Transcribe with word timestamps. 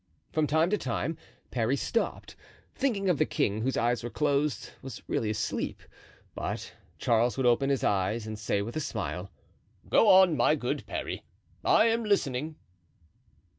From 0.31 0.47
time 0.47 0.71
to 0.71 0.79
time 0.79 1.15
Parry 1.51 1.75
stopped, 1.77 2.35
thinking 2.73 3.05
the 3.05 3.23
king, 3.23 3.61
whose 3.61 3.77
eyes 3.77 4.03
were 4.03 4.09
closed, 4.09 4.71
was 4.81 5.03
really 5.07 5.29
asleep, 5.29 5.83
but 6.33 6.73
Charles 6.97 7.37
would 7.37 7.45
open 7.45 7.69
his 7.69 7.83
eyes 7.83 8.25
and 8.25 8.39
say 8.39 8.63
with 8.63 8.75
a 8.75 8.79
smile: 8.79 9.29
"Go 9.89 10.07
on, 10.09 10.35
my 10.35 10.55
good 10.55 10.87
Parry, 10.87 11.23
I 11.63 11.85
am 11.85 12.03
listening." 12.03 12.55